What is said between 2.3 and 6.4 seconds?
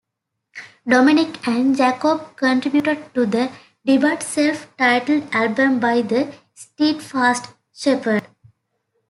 contributed to the debut self-titled album by The